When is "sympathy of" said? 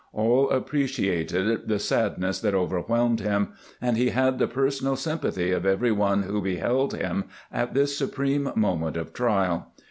4.95-5.63